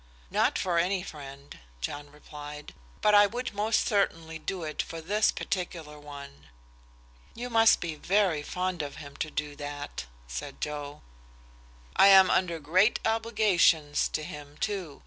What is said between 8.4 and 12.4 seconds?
fond of him to do that," said Joe. "I am